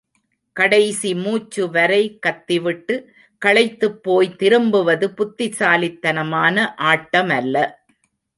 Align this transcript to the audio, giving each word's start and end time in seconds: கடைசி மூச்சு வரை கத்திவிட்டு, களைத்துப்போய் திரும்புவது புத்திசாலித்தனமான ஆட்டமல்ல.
கடைசி 0.53 1.15
மூச்சு 1.15 1.69
வரை 1.69 2.19
கத்திவிட்டு, 2.19 3.13
களைத்துப்போய் 3.45 4.35
திரும்புவது 4.35 5.13
புத்திசாலித்தனமான 5.13 6.75
ஆட்டமல்ல. 6.77 7.71